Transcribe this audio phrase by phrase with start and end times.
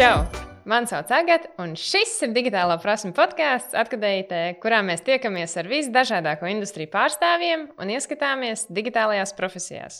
[0.00, 0.22] Čau!
[0.64, 6.48] Mani sauc Agatē, un šis ir digitālā prasme podkāsts, atkadējotē, kurā mēs tiekamies ar visdažādāko
[6.48, 9.98] industriju pārstāvjiem un ieskatāmies digitālajās profesijās.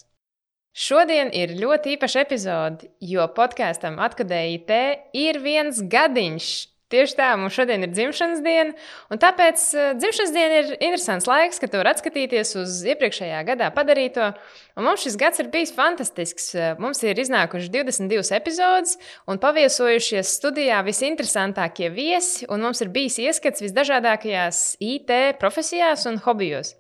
[0.72, 4.80] Šodien ir ļoti īpaša epizode, jo podkāstam atkadējotē
[5.20, 6.48] ir viens gadiņš.
[6.90, 8.74] Tieši tā, mums šodien ir dzimšanas diena,
[9.14, 14.32] un tāpēc uh, dzimšanas diena ir interesants laiks, kad var atskatīties uz iepriekšējā gadā padarīto.
[14.74, 16.50] Un mums šis gads ir bijis fantastisks.
[16.82, 18.96] Mums ir iznākuši 22 epizodes
[19.30, 26.74] un paviesojušies studijā visinteresantākie viesi, un mums ir bijis ieskats visdažādākajās IT profesijās un hobijos.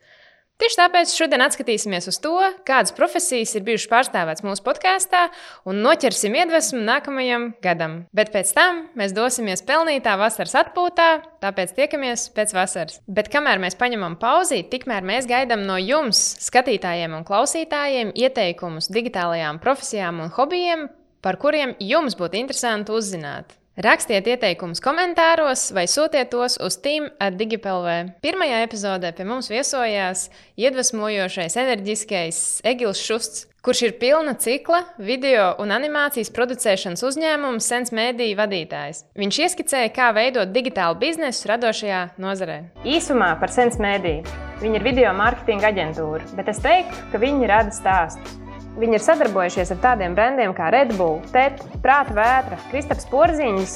[0.60, 2.34] Tieši tāpēc šodien atskatīsimies uz to,
[2.68, 5.22] kādas profesijas ir bijušas pārstāvētas mūsu podkāstā,
[5.64, 7.94] un noķersim iedvesmu nākamajam gadam.
[8.12, 11.06] Bet pēc tam mēs dosimies pelnītā vasaras atpūtā,
[11.40, 12.98] tāpēc tiekamies pēc vasaras.
[13.08, 19.62] Bet kamēr mēs paņemam pauzi, tikmēr mēs gaidām no jums, skatītājiem un klausītājiem, ieteikumus digitālajām
[19.64, 20.90] profesijām un hobijiem,
[21.24, 23.56] par kuriem jums būtu interesanti uzzināt.
[23.80, 28.10] Rakstiet ieteikumus komentāros vai sūtiet tos uz Team Digipelv.
[28.20, 30.26] Pirmajā epizodē pie mums viesojās
[30.60, 38.36] iedvesmojošais, enerģiskais Egils Šusts, kurš ir pilna cikla video un animācijas producēšanas uzņēmuma Sense Mēdīja
[38.42, 39.06] vadītājs.
[39.16, 42.60] Viņš ieskicēja, kā veidot digitālu biznesu radošajā nozarē.
[42.84, 44.28] Īsumā par Sense Mēdīju.
[44.60, 48.39] Viņa ir video mārketinga aģentūra, bet es teiktu, ka viņi rada stāstus.
[48.80, 53.74] Viņi ir sadarbojušies ar tādiem brendiem kā Red Bull, TET, Prāta vētra, Kristaps Porziņš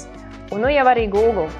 [0.56, 1.50] un nu jau arī Google.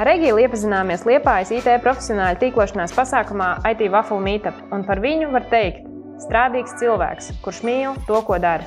[0.00, 5.44] Ar Regīlu iepazināmies Liepājas IT profesionāļu tīklošanās pasākumā IT Waffle Meetup, un par viņu var
[5.52, 5.84] teikt-
[6.24, 8.64] strādīgs cilvēks, kurš mīl to, ko dara.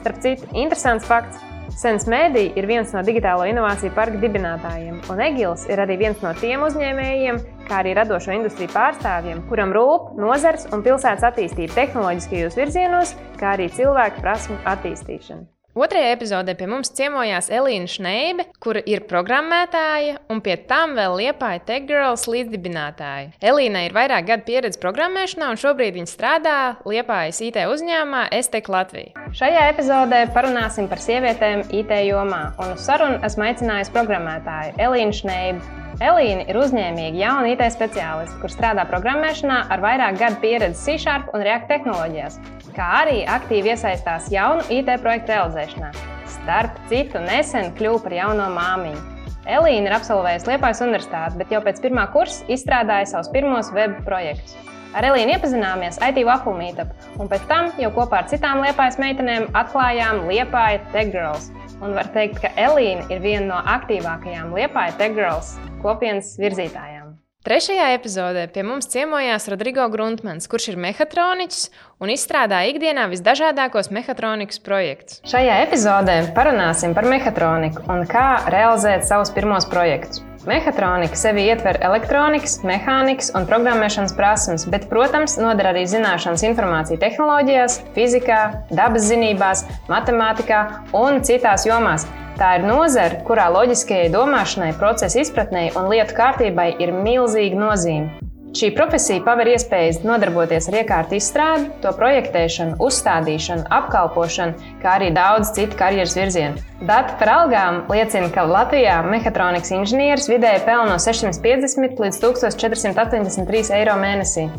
[0.00, 1.44] Starp citu, interesants fakts
[1.76, 6.32] Sens Mēdī ir viens no digitālo inovāciju parka dibinātājiem, un Egils ir arī viens no
[6.40, 13.16] tiem uzņēmējiem, kā arī radošo industriju pārstāvjiem, kuram rūp nozars un pilsētas attīstība tehnoloģiskajos virzienos,
[13.40, 15.48] kā arī cilvēku prasmu attīstīšana.
[15.72, 21.62] Otrajā epizodē pie mums ciemojās Elīna Šneibe, kura ir programmētāja un pie tam vēl liepāja
[21.70, 23.30] TechGirls līdzdibinātāja.
[23.40, 29.16] Elīna ir vairāk gadu pieredze programmēšanā un šobrīd viņa strādā Liepājas IT uzņēmumā Estek Latvija.
[29.32, 35.78] Šajā epizodē parunāsim par sievietēm IT jomā, un uz sarunu esmu aicinājusi programmētāju Elīnu Šneibu.
[36.02, 41.44] Elīna ir uzņēmīga jauna IT speciāliste, kur strādā programmēšanā ar vairāk gadu pieredzi C-Sharp un
[41.46, 42.38] React tehnoloģijās,
[42.74, 45.92] kā arī aktīvi iesaistās jaunu IT projektu realizēšanā.
[46.32, 49.04] Starp citu, nesen kļuva par jauno māmiņu.
[49.46, 54.58] Elīna ir absolvējusi Liepājas universitāti, bet jau pēc pirmā kursa izstrādāja savus pirmos web projektus.
[54.98, 56.90] Ar Elīnu iepazināmies IT Waffle Meetup,
[57.22, 61.52] un pēc tam jau kopā ar citām Liepājas meitenēm atklājām Liepāja Tech Girls.
[61.82, 67.16] Un var teikt, ka Elīna ir viena no aktīvākajām Liepāja Tech Girls kopienas virzītājām.
[67.42, 71.64] Trešajā epizodē pie mums ciemojās Rodrigo Gruntmans, kurš ir mehātroniķis
[71.98, 75.18] un izstrādā ikdienā visdažādākos mehātronikas projektus.
[75.26, 80.22] Šajā epizodē parunāsim par mehātroniku un kā realizēt savus pirmos projektus.
[80.42, 87.76] Mehātronika sevi ietver elektronikas, mehānikas un programmēšanas prasmes, bet, protams, noder arī zināšanas informācija tehnoloģijās,
[87.94, 88.40] fizikā,
[88.74, 90.64] dabas zinībās, matemātikā
[90.98, 92.08] un citās jomās.
[92.40, 98.31] Tā ir nozara, kurā loģiskajai domāšanai, procesa izpratnei un lietu kārtībai ir milzīga nozīme.
[98.52, 105.54] Šī profesija paver iespējas nodarboties ar iekārtu izstrādi, to projektēšanu, uzstādīšanu, apkalpošanu, kā arī daudz
[105.56, 106.60] citu karjeras virzienu.
[106.84, 113.96] Dati par algām liecina, ka Latvijā mehātronikas inženieris vidēji pelna no 650 līdz 1483 eiro
[114.02, 114.50] mēnesī.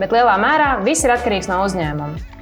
[0.00, 2.35] Bet lielā mērā viss ir atkarīgs no uzņēmuma.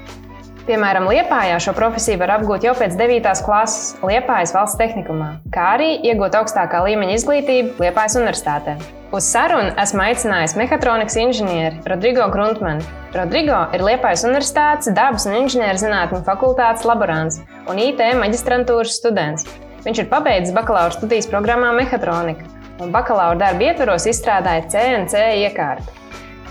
[0.64, 3.26] Piemēram, Liepājā šo profesiju var apgūt jau pēc 9.
[3.44, 8.78] klases Liepājas valsts tehnikumā, kā arī iegūt augstākā līmeņa izglītību Liepājas universitātē.
[9.12, 12.80] Uz sarunu esmu aicinājis mehātronikas inženieri Rodrigo Gruntmanu.
[13.12, 19.44] Rodrigo ir Liepājas Universitātes dabas un inženierzinātņu fakultātes laborants un IT maģistrantūras students.
[19.84, 22.48] Viņš ir pabeidzis bakalaura studijas programmā Mehātronika
[22.80, 26.03] un bakalaura darba ietvaros izstrādāja CNC iekārtu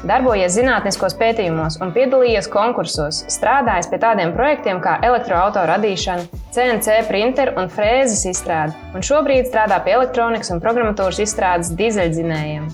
[0.08, 7.55] darbojies zinātniskos pētījumos un piedalījies konkursos, strādājis pie tādiem projektiem kā elektroautorāta radīšana, CNC printeru
[7.61, 12.67] un frēzes izstrāde, un šobrīd strādā pie elektronikas un programmatūras izstrādes dīzeļdzinējiem.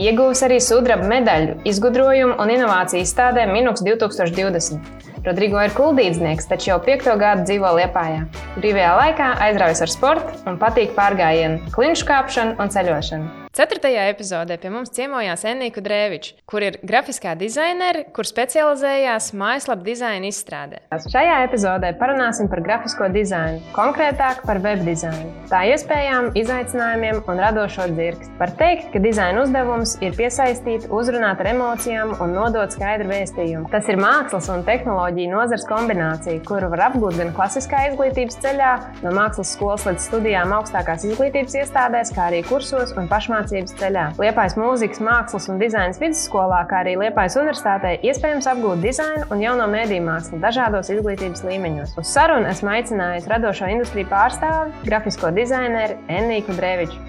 [0.00, 4.78] Ieguvis arī sudraba medaļu izgudrojumu un inovāciju izstādē Minux 2020.
[5.26, 8.22] Rodrigo ir kuldīdznieks, taču jau piekto gadu dzīvo Liepājā.
[8.56, 13.39] Brīvajā laikā aizraujas ar sportu un patīk pārgājienu, klinšu kāpšanu un ceļošanu.
[13.50, 20.28] Ceturtajā epizodē pie mums ciemojās Enīku Drēvičs, kur ir grafiskā dizainere, kur specializējās mājaslapu dizaina
[20.30, 20.78] izstrādē.
[21.10, 27.88] Šajā epizodē parunāsim par grafisko dizainu, konkrētāk par web dizainu, tā iespējām, izaicinājumiem un radošo
[27.90, 28.30] dzirksti.
[28.38, 33.66] Var teikt, ka dizaina uzdevums ir piesaistīt, uzrunāt ar emocijām un nodot skaidru vēstījumu.
[33.74, 38.70] Tas ir mākslas un tehnoloģiju nozars kombinācija, kuru var apgūt gan klasiskā izglītības ceļā,
[39.02, 44.04] no mākslas skolas līdz studijām augstākās izglītības iestādēs, kā arī kursos un pašmācības ceļā.
[44.20, 49.66] Liepais mūzikas, mākslas un dizaina vidusskolā, kā arī Liepais universitātē, iespējams apgūt dizainu un jauno
[49.70, 51.96] mēdīju mākslu dažādos izglītības līmeņos.
[52.00, 57.00] Uz sarunu esmu aicinājusi radošo industriju pārstāvi, grafisko dizaineru Enīku Dreviču.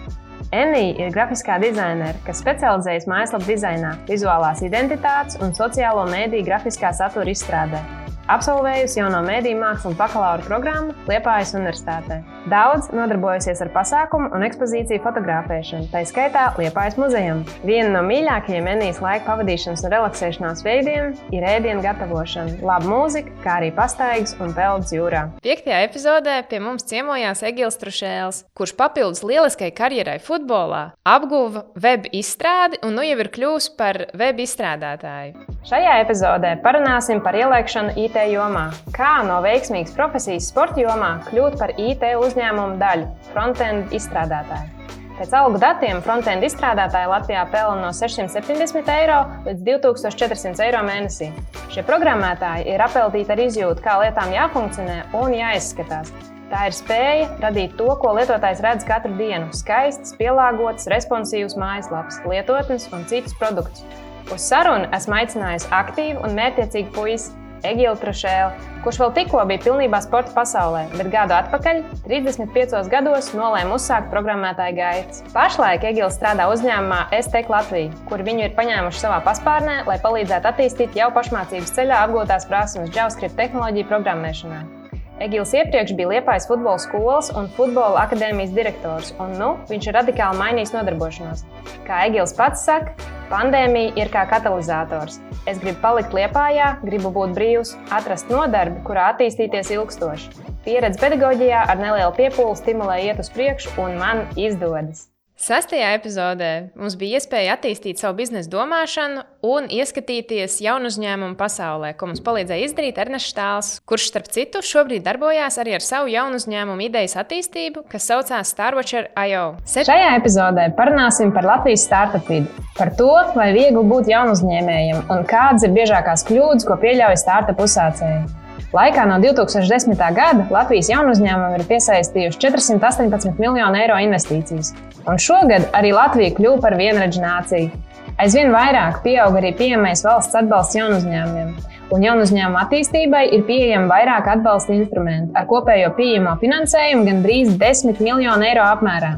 [0.51, 7.31] Enija ir grafiskā dizainere, kas specializējas mājaslapu dizainā, vizuālās identitātes un sociālo mēdīju grafiskā satura
[7.31, 8.00] izstrādē.
[8.31, 12.21] Absolvējusi jauno mēdīju mākslu un bakalaura programmu Liepājas Universitātē.
[12.51, 17.41] Daudz nodarbojusies ar pasākumu un ekspozīciju fotografēšanu, tā skaitā Liepājas muzejam.
[17.67, 23.57] Viena no mīļākajiem Enijas laika pavadīšanas un relaksēšanās veidiem ir ēdienu gatavošana, laba mūzika, kā
[23.59, 25.25] arī pastaigas un peldas jūrā.
[25.43, 32.79] Piektajā epizodē pie mums ciemojās Egils Trušēls, kurš papildus lieliskai karjerai futbolā apguva web izstrādi
[32.87, 35.49] un nu jau ir kļuvis par web izstrādātāju.
[35.67, 38.67] Šajā epizodē parunāsim par ielēkšanu IT jomā.
[38.95, 44.81] Kā no veiksmīgas profesijas sporta jomā kļūt par IT uzņēmumu daļu, frontend izstrādātāju.
[45.21, 51.27] Pēc algu datiem frontend izstrādātāji Latvijā pelna no 670 eiro līdz 2400 eiro mēnesī.
[51.69, 56.09] Šie programmētāji ir apeltīti ar izjūtu, kā lietām jāfunkcionē un jāizskatās.
[56.51, 62.89] Tā ir spēja radīt to, ko lietotājs redz katru dienu- skaistas, pielāgotas, responsīvas mājaslapas, lietotnes
[62.91, 63.85] un citus produktus.
[64.31, 67.31] Uz sarunu esmu aicinājusi aktīvu un mērķiecīgu puisi
[67.67, 73.77] Egilu Trušēlu, kurš vēl tikko bija pilnībā sporta pasaulē, bet gadu atpakaļ, 35 gados, nolēma
[73.77, 75.23] uzsākt programmētāju gaitas.
[75.35, 80.99] Pašlaik Egils strādā uzņēmumā STEK Latvija, kur viņu ir paņēmuši savā paspārnē, lai palīdzētu attīstīt
[80.99, 84.80] jau pašmācības ceļā apgūtās prasmes JavaScript tehnoloģiju programmēšanā.
[85.21, 90.39] Egils iepriekš bija Liepājas futbola skolas un futbola akadēmijas direktors, un nu, viņš ir radikāli
[90.39, 91.43] mainījis nodarbošanos.
[91.85, 92.95] Kā Egils pats saka,
[93.29, 95.19] pandēmija ir kā katalizators.
[95.45, 100.33] Es gribu palikt Liepājā, gribu būt brīvs, atrast nodarbi, kurā attīstīties ilgstoši.
[100.65, 105.10] Pieredze pedagoģijā ar nelielu piepūli stimulē iet uz priekšu, un man izdodas.
[105.41, 112.11] Sestajā epizodē mums bija iespēja attīstīt savu biznesa domāšanu un ieskatīties jaunu uzņēmumu pasaulē, ko
[112.11, 116.85] mums palīdzēja izdarīt Ernests Štāls, kurš, starp citu, šobrīd darbojās arī ar savu jaunu uzņēmumu
[116.85, 119.47] idejas attīstību, kas saucās Starwatcher IO.
[119.65, 122.45] Šajā epizodē parunāsim par Latvijas startup vidi,
[122.77, 127.65] par to, vai viegli būt jaunu uzņēmējiem un kādas ir biežākās kļūdas, ko pieļauj startup
[127.65, 128.40] uzsācēji.
[128.71, 129.99] Laikā no 2010.
[130.15, 134.69] gada Latvijas jaunu uzņēmumu ir piesaistījuši 418 miljonu eiro investīcijas,
[135.03, 137.81] un šogad arī Latvija kļuva par vienradžu nāciju.
[138.21, 141.49] Aizvien vairāk pieaug arī pieejamais valsts atbalsts jaunu uzņēmumiem,
[141.91, 147.99] un jaunu uzņēmumu attīstībai ir pieejami vairāk atbalsta instrumentu, ar kopējo pieejamo finansējumu gandrīz 10
[147.99, 149.17] miljonu eiro apmērā.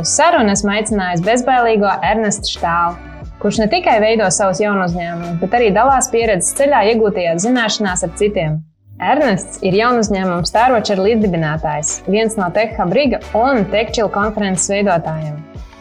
[0.00, 2.96] Uz sarunu esmu aicinājis bezbailīgo Ernestu Štālu,
[3.44, 8.16] kurš ne tikai veido savus jaunu uzņēmumus, bet arī dalās pieredzes ceļā iegūtajās zināšanās ar
[8.16, 8.56] citiem.
[8.96, 15.34] Ernests ir jaunu uzņēmumu Starwatcher līdzdibinātājs, viens no TechHub Riga un TechChill konferences veidotājiem.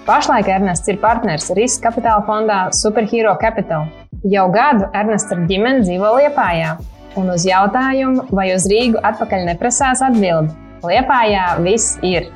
[0.04, 3.88] Pašlaik Ernests ir partneris riska kapitāla fondā Superhero Capital.
[4.28, 6.76] Jau gadu Ernests ar ģimeni dzīvo Liepājā,
[7.16, 10.52] un uz jautājumu, vai uz Rīgu atpakaļ neprasās atbildi.
[10.84, 12.28] Liepājā viss ir.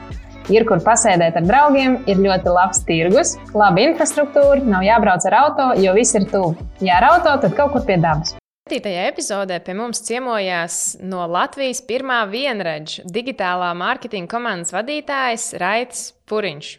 [0.49, 5.71] Ir kur pasēdēt ar draugiem, ir ļoti labs tirgus, laba infrastruktūra, nav jābrauc ar auto,
[5.83, 6.55] jo viss ir tuvu.
[6.79, 8.39] Ja ar auto, tad kaut kur pie dabas.
[8.69, 8.85] 7.
[9.09, 16.69] epizodē pie mums ciemojās no Latvijas pirmā vienradža digitālā mārketinga komandas vadītājs Raits Puriņš.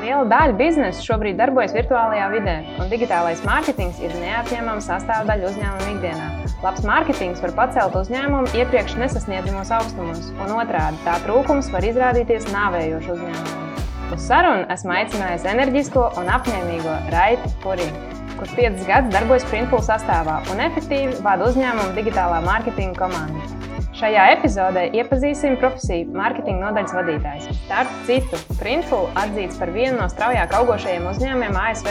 [0.00, 6.28] Liela daļa biznesa šobrīd darbojas virtuālajā vidē, un digitālais mārketings ir neatņemama sastāvdaļa uzņēmuma ikdienā.
[6.64, 13.18] Labs mārketings var pacelt uzņēmumu iepriekš nesasniedzamos augstumos, un otrādi tā trūkums var izrādīties nāvējošu
[13.18, 13.82] uzņēmumu.
[14.16, 20.38] Uz sarunu esmu aicinājis enerģisko un apņēmīgo Raitu Puriņu kurš 5 gadus darbojas Printful sastāvā
[20.52, 23.42] un efektīvi vada uzņēmumu digitālā mārketinga komandu.
[23.98, 27.48] Šajā epizodē iepazīsim profesiju mārketinga nodaļas vadītājs.
[27.64, 31.88] Starp citu, Printful atzīts par vienu no straujāk augošajiem uzņēmumiem ASV,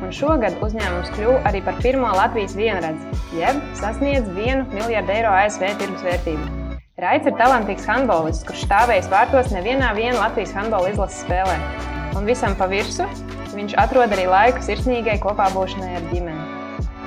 [0.00, 5.66] un šogad uzņēmums kļuva arī par pirmo Latvijas vienredzi, jeb sasniedz 1 miljardu eiro ASV
[5.82, 6.48] tirgus vērtību.
[7.00, 11.60] Raits ir talantīgs handbolists, kurš stāvējis vārtos nevienā Latvijas handbola izlases spēlē.
[12.16, 13.08] Un visam pa virsmu
[13.56, 16.60] viņš atrod arī laiku sirsnīgai kopā būšanai ar ģimeni.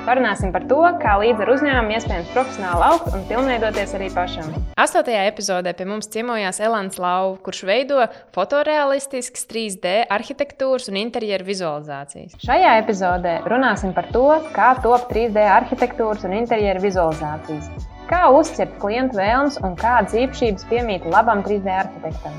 [0.04, 4.50] Parunāsim par to, kā līdz ar uzņēmumu iespējams profesionāli augt un pilnveidoties arī pašam.
[4.76, 8.02] Astotajā epizodē pie mums ciemojās Elans Lau, kurš veido
[8.36, 12.36] fotorealistiskas 3D arhitektūras un interjeru vizualizācijas.
[12.44, 17.72] Šajā epizodē runāsim par to, kā top 3D arhitektūras un interjeru vizualizācijas.
[18.10, 22.36] Kā uztvert klientu vēlmes un kādas īpašības piemīt labam 3D arhitektam?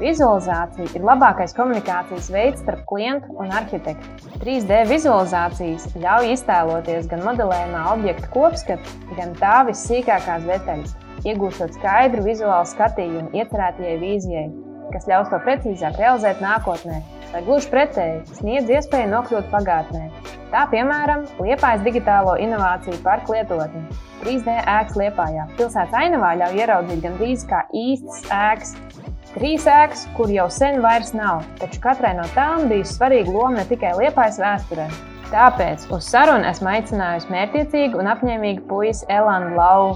[0.00, 4.30] Vizualizācija ir labākais komunikācijas veids starp klientu un arhitektu.
[4.42, 10.94] 3D vizualizācijas ļauj iztēloties gan modelējumā objekta kopskatu, gan tā vissīkākās detaļas,
[11.28, 14.46] iegūstot skaidru vizuālu skatījumu iecerētajai vīzijai,
[14.94, 20.06] kas ļaus to precīzāk realizēt nākotnē, vai gluži pretēji sniedz iespēju nokļūt pagātnē.
[20.52, 23.86] Tā piemēram, Liepājas digitālo inovāciju parku lietotne
[24.22, 25.46] 3D ēkas Liepājā.
[25.56, 28.74] Pilsētas ainavā ļauj ieraudzīt gandrīz kā īstas ēkas.
[29.32, 33.64] Trīs ēkas, kur jau sen vairs nav, taču katrai no tām bija svarīga loma ne
[33.70, 34.84] tikai Liepājas vēsturē.
[35.32, 39.86] Tāpēc uz sarunu esmu aicinājusi mērķiecīgu un apņēmīgu puisi Elānu Lau,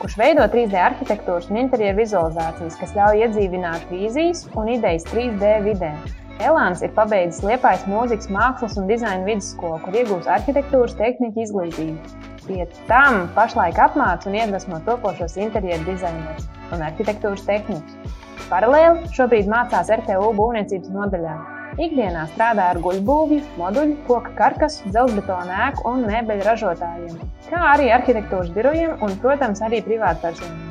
[0.00, 5.92] kurš veido 3D arhitektūras un interjeru vizualizācijas, kas ļauj iedzīvināt vīzijas un idejas 3D vidē.
[6.40, 12.16] Elāns ir pabeidzis Liepājas mūzikas, mākslas un dizaina vidusskolu, kur iegūs arhitektūras tehniku izglītību.
[12.46, 18.16] Pie tam pašlaik apmāca un iedvesmo topošos interjeru dizainerus un arhitektūras tehnikus.
[18.48, 21.34] Paralēli šobrīd mācās RTU būvniecības nodaļā.
[21.80, 28.50] Ikdienā strādā ar guļbūvju, moduļu, koka karkasu, dzelzbetona ēku un mēbeļu ražotājiem, kā arī arhitektūras
[28.56, 30.70] birojiem un, protams, arī privātpersonām.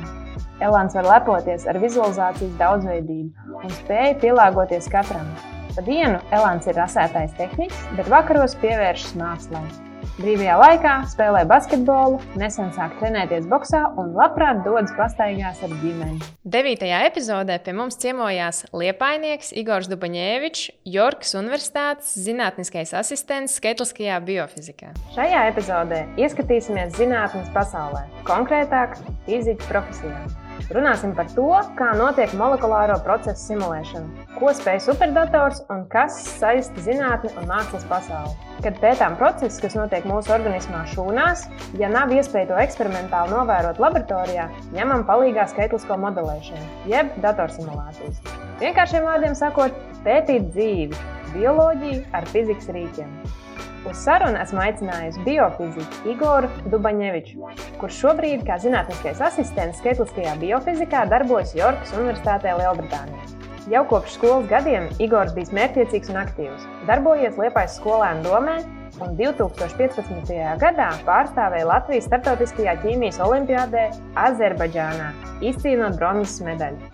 [0.60, 5.30] Elāns var lepoties ar vizualizācijas daudzveidību un spēju pielāgoties katram.
[5.72, 9.89] Pa dienu Elāns ir rasētais tehniks, bet vakaros pievēršas mākslai.
[10.20, 16.20] Brīvajā laikā spēlē basketbolu, nesen sāk trenēties boxā un labprāt dodas pastaigās ar ģimeni.
[16.44, 24.92] Devītajā epizodē pie mums ciemojās Liepainieks Igors Dubaņēvičs, Jorkas Universitātes zinātniskais asistents skaitliskajā biofizikā.
[25.16, 30.20] Šajā epizodē ieskatīsimies zinātnes pasaulē, konkrētāk fizikas profesijā.
[30.68, 31.46] Runāsim par to,
[31.78, 38.36] kā notiek molekulāro procesu simulēšana, ko spēj superdators un kas saista zinātni un mākslas pasauli.
[38.64, 41.46] Kad pētām procesus, kas notiek mūsu organismā šūnās,
[41.80, 48.20] ja nav iespēja to eksperimentāli novērot laboratorijā, ņemam palīdzīgā skaitlisko modelēšanu, jeb datorsimulācijas.
[48.60, 53.39] Vienkāršiem vārdiem sakot, pētīt dzīvi, bioloģiju ar fizikas rīkiem.
[53.88, 57.46] Uz sarunu esmu aicinājusi biofiziku Igoru Dubaņeviču,
[57.80, 63.24] kurš šobrīd, kā zinātniskais asistents skaitliskajā biofizikā, darbojas Jorkas Universitātē Lielbritānijā.
[63.72, 66.68] Jau kopš skolas gadiem Igors bija mērķiecīgs un aktīvs.
[66.90, 68.56] Darbojies Liepājas skolēnu domē
[69.00, 70.32] un 2015.
[70.60, 73.86] gadā pārstāvēja Latvijas starptautiskajā ķīmijas olimpiādē
[74.28, 75.12] Azerbaidžānā,
[75.52, 76.90] izcīnot bronzas medaļu.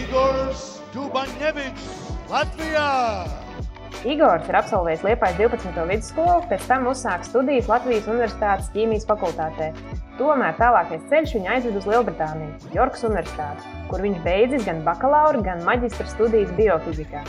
[0.00, 1.98] Igors Dubaņevičs
[2.32, 3.45] Latvijā!
[4.06, 5.84] Igors ir absolvējis Liepājas 12.
[5.88, 9.72] vidusskolu, pēc tam uzsāka studijas Latvijas Universitātes ķīmijas fakultātē.
[10.20, 15.64] Tomēr tālākais ceļš viņu aizved uz Lielbritāniju, Jorkas Universitāti, kur viņš beidzis gan bakalaura, gan
[15.66, 17.24] maģistra studijas biofizikā.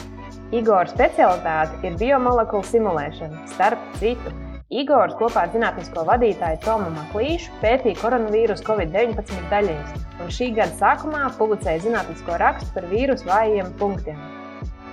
[0.55, 4.31] Igora specialitāte ir biomolekulu simulēšana, starp citu.
[4.67, 11.29] Igors kopā ar zinātnisko vadītāju Tomu Maklīšu pētīja koronavīrusu Covid-19 daļiņas, un šī gada sākumā
[11.39, 14.36] publicēja zinātnisko rakstu par vīrusu vājiem punktiem.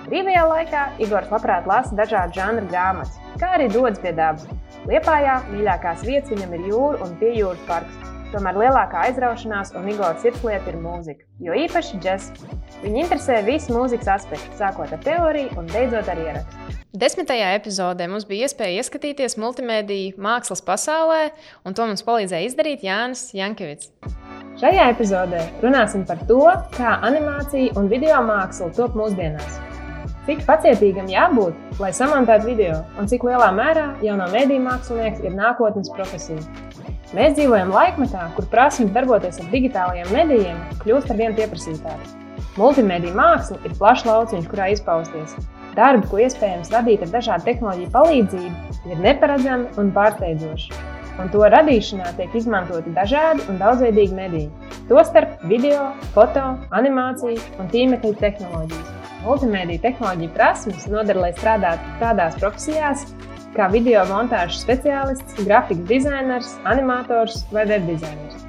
[0.05, 4.45] Brīvajā laikā Igors labprāt lasa dažādu žanru grāmatas, kā arī dodas pie dabas.
[4.85, 8.11] Liepājā mīļākās vietas viņam ir jūra un piejūras parks.
[8.35, 12.45] Tomēr lielākā aizraušanās un Igora sirdslieta ir mūzika, jo īpaši džeks.
[12.83, 16.77] Viņu interesē visi mūzikas aspekti, sākot ar teoriju un beidzot ar ierakstu.
[16.95, 21.31] Desmitajā epizodē mums bija iespēja ieskatīties multimediju mākslas pasaulē,
[21.65, 23.89] un to mums palīdzēja izdarīt Jānis Jankevits.
[24.61, 26.43] Šajā epizodē runāsim par to,
[26.77, 29.64] kā animācija un video māksla top mūsdienās.
[30.25, 35.91] Cik pacietīgam jābūt, lai samontētu video, un cik lielā mērā jauno mediju mākslinieks ir nākotnes
[35.93, 36.41] profesija.
[37.13, 42.17] Mēs dzīvojam laikmetā, kur prasmes darboties ar digitālajiem medijiem kļūst ar vien pieprasītākas.
[42.57, 45.37] Multimediju māksla ir plašs lauciņš, kurā izpausties.
[45.77, 50.83] Darbi, ko iespējams radīt ar dažādu tehnoloģiju palīdzību, ir neparedzami un pārsteidzoši.
[51.21, 54.75] Un to radīšanā tiek izmantoti dažādi un daudzveidīgi mediji.
[54.89, 63.05] Tostarp video, foto, animācija un tīmekļa tehnoloģijas multimediju tehnoloģiju prasmes nodara, lai strādātu tādās profesijās,
[63.55, 68.43] kā video montāžas speciālists, grafikas dizainers, animators vai webdizainers.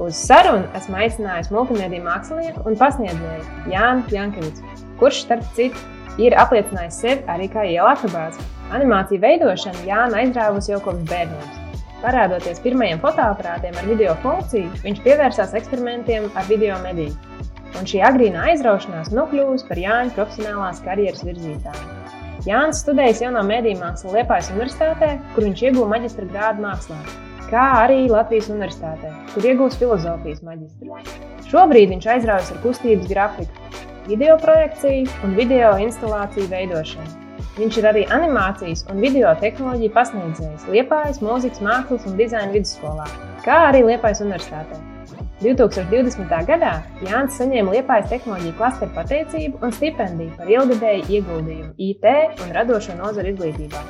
[0.00, 5.82] Uz sarunu esmu aicinājis multimediju mākslinieku un pasniedzēju Jānu Jankevicu, kurš, starp citu,
[6.20, 8.44] ir apliecinājis sevi arī kā ielākabāzi.
[8.76, 11.58] Animāciju veidošanu Jāna aizrāvusi jau kopš bērnības.
[12.00, 17.29] Parādoties pirmajiem fotoaparātiem ar video funkciju, viņš pievērsās eksperimentiem ar video mediju
[17.78, 21.88] un šī agrīnā aizraušanās nokļūst par Jāņa profesionālās karjeras virzītāju.
[22.48, 26.96] Jānis studējis jauno mediju mākslu Liepājas Universitātē, kur viņš ieguva maģistra grādu mākslā,
[27.50, 30.96] kā arī Latvijas Universitātē, kur iegūst filozofijas maģistru.
[31.50, 33.66] Šobrīd viņš aizraujas ar kustības grafiku,
[34.08, 37.18] video projekciju un video instalāciju veidošanu.
[37.58, 43.10] Viņš ir arī animācijas un video tehnoloģiju pasniedzējs Liepājas mūzikas, mākslas un dizaina vidusskolā,
[43.44, 44.80] kā arī Liepājas universitātē.
[45.40, 46.28] 2020.
[46.44, 52.04] gadā Jānis saņēma Liepājas tehnoloģiju klasteru pateicību un stipendiju par ilgadēju ieguldījumu IT
[52.44, 53.80] un radošo nozaru izglītībā.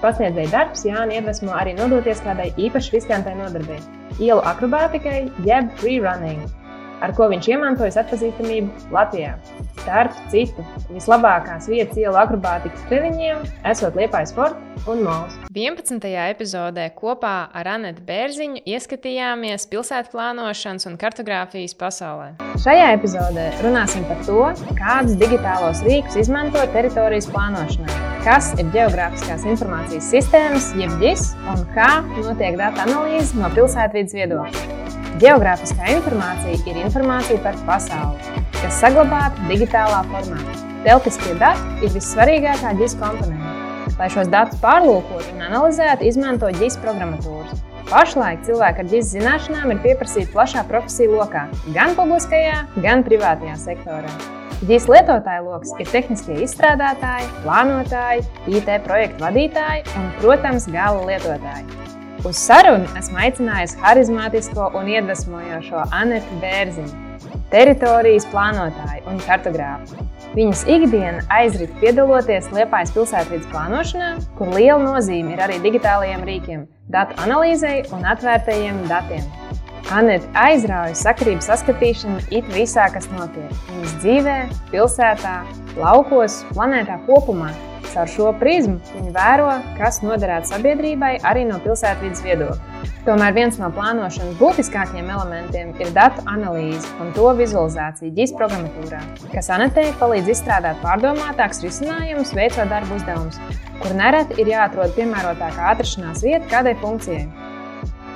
[0.00, 3.76] Pasniedzēja darbs Jānis iedvesmo arī nodoties kādai īpaši riskantai nodarbei-
[4.26, 6.48] ielu akrobātikai, jeb freerunning
[7.04, 9.34] ar ko viņš iemantojas atpazīstamību Latvijā.
[9.80, 15.36] Starp citu, vislabākās vietas ielu akrobātikas treniņiem esot Liepājas Sport un Mols.
[15.54, 16.04] 11.
[16.30, 22.32] epizodē kopā ar Anetu Bērziņu ieskatījāmies pilsētu plānošanas un kartogrāfijas pasaulē.
[22.60, 24.40] Šajā epizodē runāsim par to,
[24.78, 31.90] kādus digitālos rīkus izmanto teritorijas plānošanā, kas ir geogrāfiskās informācijas sistēmas, jeb GIS, un kā
[32.20, 34.99] notiek datu analīze no pilsētvidas viedokļa.
[35.20, 40.54] Geogrāfiskā informācija ir informācija par pasauli, kas saglabāta digitālā formātā.
[40.86, 43.50] Telpiskie dati ir vissvarīgākā GIS komponente.
[43.98, 47.60] Lai šos datus pārlūkotu un analizētu, izmanto GIS programmatūras.
[47.90, 51.44] Pašlaik cilvēki ar GIS zināšanām ir pieprasīti plašā profesiju lokā,
[51.76, 54.16] gan publiskajā, gan privātajā sektorā.
[54.64, 58.24] GIS lietotāju lokus ir tehniskie izstrādātāji, plānotāji,
[58.56, 61.89] IT projektu vadītāji un, protams, gala lietotāji.
[62.20, 66.98] Uz sarunu esmu aicinājusi harizmātisko un iedvesmojošo Anetu Bērziņu,
[67.48, 70.04] teritorijas plānotāju un kartogrāfu.
[70.34, 77.16] Viņas ikdiena aizrit piedaloties Liepājas pilsētvidas plānošanā, kur liela nozīme ir arī digitālajiem rīkiem, datu
[77.24, 79.24] analīzei un atvērtajiem datiem.
[79.90, 84.38] Anita aizrauja sakarību saskatīšanu it visā, kas notiek viņas dzīvē,
[84.74, 85.40] pilsētā,
[85.80, 87.48] laukos, planētā kopumā,
[87.90, 92.88] Caur šo prizmu viņi vēro, kas noderētu sabiedrībai arī no pilsētvidas viedokļa.
[93.06, 99.00] Tomēr viens no plānošanas būtiskākajiem elementiem ir datu analīze un to vizualizācija GIS programmatūrā,
[99.32, 103.40] kas Anetei palīdz izstrādāt pārdomātākus risinājumus, veicot darbu uzdevumus,
[103.80, 107.49] kur nereti ir jāatrod piemērotākā atrašanās vieta kādai funkcijai.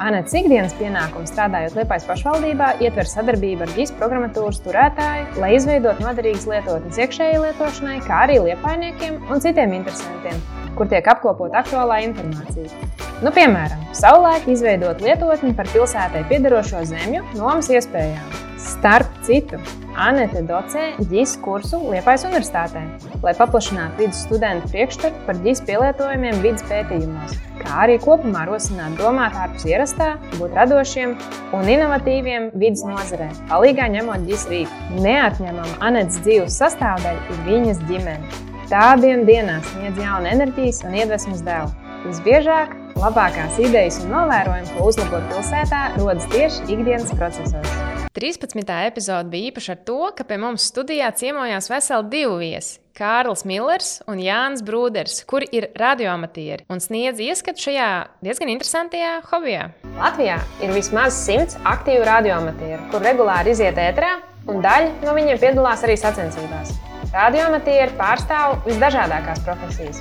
[0.02, 6.48] Anētas ikdienas pienākums strādājot Liepājas pašvaldībā ietver sadarbību ar GIS programmatūras turētāju, lai izveidotu noderīgas
[6.50, 10.42] lietotnes iekšējai lietošanai, kā arī liepainiekiem un citiem interesantiem,
[10.74, 12.90] kur tiek apkopot aktuālā informācija.
[13.22, 18.34] Nu, piemēram, savulaik izveidot lietotni par pilsētai piedarošo zemju nomas iespējām.
[18.58, 19.62] Starp citu,
[19.94, 22.84] Anete docē GIS kursu Liepājas universitātē,
[23.22, 29.36] lai paplašinātu vidus studentu priekšstatu par GIS pielietojumiem vidas pētījumos kā arī kopumā rosināt domāt
[29.38, 31.16] ārpus ierastā, būt radošiem
[31.56, 34.80] un inovatīviem vidas nozarē, palīgā ņemot ģis rīku.
[35.04, 38.42] Neatņemama Anets dzīves sastāvdaļa ir viņas ģimene.
[38.70, 41.72] Tādiem dienās sniedz jaunu enerģijas un iedvesmas devu.
[42.04, 47.93] Visbiežāk labākās idejas un novērojumi, ko uzlabot pilsētā, rodas tieši ikdienas procesos.
[48.14, 48.86] 13.
[48.86, 52.76] epizode bija īpaša ar to, ka pie mums studijā ciemojās veseli divi viesi.
[52.94, 57.88] Kārlis Millers un Jānis Brūders, kuri ir radioamatieri un sniedz ieskatu šajā
[58.22, 59.64] diezgan interesantajā hobijā.
[59.98, 65.82] Latvijā ir vismaz simts aktīvu radioamatieru, kur regulāri iziet ētrā, un daļa no viņiem piedalās
[65.82, 66.76] arī sacensībās.
[67.10, 69.98] Radioamatieri pārstāv visdažādākās profesijas.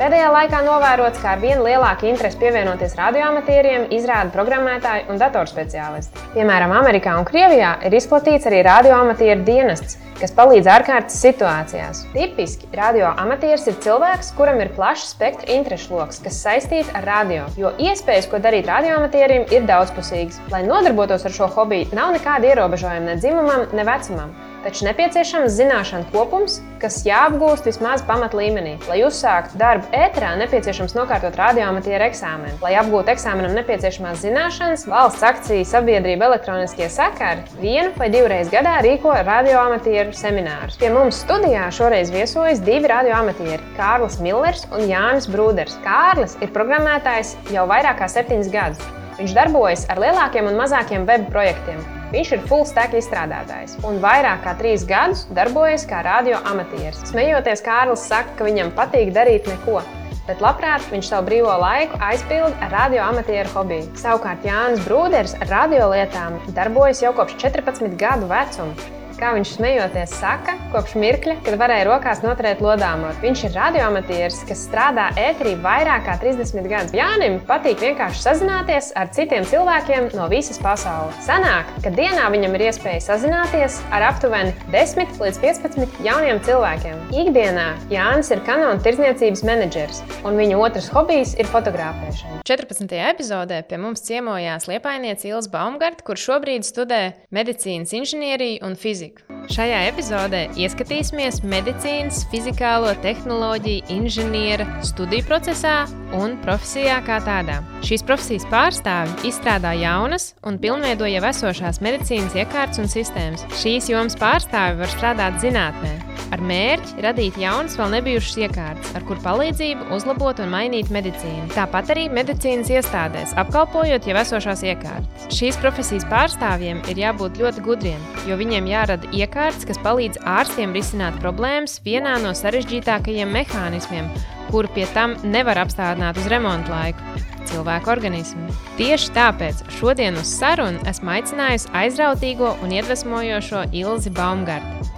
[0.00, 6.22] Pēdējā laikā novērots, ka ar vien lielāku interesi pievienoties radioamatieriem izrāda programmētāji un datorspeciālisti.
[6.32, 12.00] Piemēram, Amerikā un Krievijā ir izplatīts arī radioamatieru dienests, kas palīdz ārkārtas situācijās.
[12.14, 17.76] Tipiski radioamatieris ir cilvēks, kuram ir plašs spektra interešu lokus, kas saistīts ar radio, jo
[17.76, 20.40] iespējas, ko darīt radioamatierim, ir daudzpusīgas.
[20.48, 24.32] Lai nodarbotos ar šo hobiju, nav nekāda ierobežojuma ne dzimumam, ne vecumam.
[24.60, 28.74] Taču nepieciešams zināšanu kopums, kas jāapgūst vismaz pamatlīmenī.
[28.90, 32.58] Lai uzsāktu darbu ēterā, nepieciešams nokārtot radioamatieru eksāmenu.
[32.60, 39.14] Lai apgūtu eksāmenam nepieciešamās zināšanas, valsts akciju sabiedrība elektroniskie sakari vienu vai divreiz gadā rīko
[39.24, 40.76] radioamatieru seminārus.
[40.82, 45.78] Pie mums studijā šoreiz viesojas divi radioamatieri- Kārlis Millers un Jānis Brūders.
[45.86, 48.84] Kārlis ir programmētājs jau vairāk kā septiņus gadus.
[49.16, 51.99] Viņš darbojas ar lielākiem un mazākiem web projektiem.
[52.10, 57.04] Viņš ir full stack izstrādātājs un vairāk kā trīs gadus darbojas kā radio amatieris.
[57.12, 59.78] Smejoties, Kārlis saka, ka viņam patīk darīt neko.
[60.26, 63.88] Bet labprāt viņš savu brīvo laiku aizpilda ar radioamatieru hobiju.
[63.98, 68.99] Savukārt Jānis Brūders ar radiolietām darbojas jau kopš 14 gadu vecuma.
[69.20, 73.18] Kā viņš smejoties saka, kopš mirkļa, kad varēja rokās noturēt lodāmot.
[73.20, 76.94] Viņš ir radioamatieris, kas strādā ēterī vairāk kā 30 gadus.
[76.96, 81.18] Jānim patīk vienkārši sazināties ar citiem cilvēkiem no visas pasaules.
[81.26, 87.04] Sanāk, ka dienā viņam ir iespēja sazināties ar aptuveni 10 līdz 15 jauniem cilvēkiem.
[87.24, 92.40] Ikdienā Jānis ir kanona tirdzniecības menedžers, un viņa otrs hobijs ir fotografēšana.
[92.48, 92.96] 14.
[93.12, 97.02] epizodē pie mums ciemojās Liepainieca Ilza Baumgarta, kur šobrīd studē
[97.34, 99.09] medicīnas inženieriju un fiziku.
[99.50, 105.74] Šajā epizodē ieskatīsimies medicīnas, fizikālo tehnoloģiju, inženiera studiju procesā
[106.16, 107.60] un profesijā kā tādā.
[107.86, 113.46] Šīs profesijas pārstāvji izstrādā jaunas un pilnveido jau esošās medicīnas iekārtas un sistēmas.
[113.62, 115.94] Šīs jomas pārstāvji var strādāt zinātnē,
[116.34, 121.48] ar mērķi radīt jaunas, vēl nebijušas iekārtas, ar kur palīdzību uzlabot un mainīt medicīnu.
[121.54, 125.28] Tāpat arī medicīnas iestādēs, apkalpojot jau esošās iekārtas.
[125.34, 131.18] Šīs profesijas pārstāvjiem ir jābūt ļoti gudriem, jo viņiem jārada iekārtas, kas palīdz ārstiem risināt
[131.22, 134.12] problēmas vienā no sarežģītākajiem mehānismiem,
[134.50, 138.46] kuru pie tam nevar apstādināt uz remontu laiku cilvēku organismu.
[138.78, 144.90] Tieši tāpēc šodien uz sarunu esmu aicinājusi aizrautīgo un iedvesmojošo Ilzi Baumgartu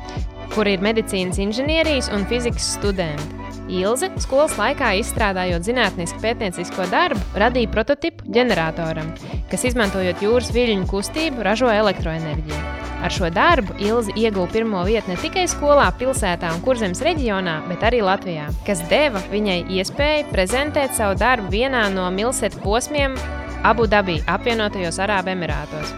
[0.52, 3.40] kur ir medicīnas inženierijas un fizikas studenti.
[3.72, 9.14] Ilze skolas laikā izstrādājot zinātnisku pētniecisko darbu, radīja prototipu ģeneratoram,
[9.52, 12.81] kas izmantojot jūras viļņu kustību, ražo elektroenerģiju.
[13.02, 17.82] Ar šo darbu Ilze ieguva pirmo vietu ne tikai skolā, pilsētā un kurzemes reģionā, bet
[17.88, 23.18] arī Latvijā, kas deva viņai iespēju prezentēt savu darbu vienā no milsēta posmiem
[23.66, 25.92] Abu Dabī, apvienotajos Arābu Emirātos.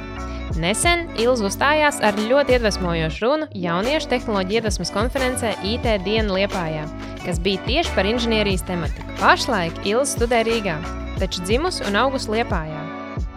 [0.60, 6.86] Nesen Ilza uzstājās ar ļoti iedvesmojošu runu jauniešu tehnoloģiju iedvesmas konferencē IT Diena Liepājā,
[7.24, 9.18] kas bija tieši par inženierijas tematiku.
[9.18, 10.78] Pašlaik Ilza studē Rīgā,
[11.18, 12.83] taču dzimusi un augusi Liepājā.